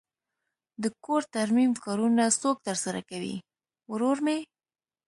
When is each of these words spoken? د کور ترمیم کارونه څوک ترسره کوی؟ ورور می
د 0.83 0.85
کور 1.05 1.21
ترمیم 1.35 1.71
کارونه 1.85 2.23
څوک 2.41 2.57
ترسره 2.67 3.01
کوی؟ 3.09 3.35
ورور 3.91 4.17
می 4.25 4.39